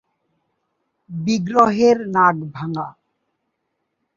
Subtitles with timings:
[1.09, 2.87] বিগ্রহের নাক ভাঙ্গা।